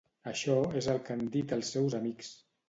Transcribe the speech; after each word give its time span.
Això 0.29 0.55
és 0.81 0.87
el 0.93 1.01
que 1.09 1.17
han 1.17 1.21
dit 1.37 1.55
els 1.59 1.71
seus 1.77 1.99
amics. 2.01 2.33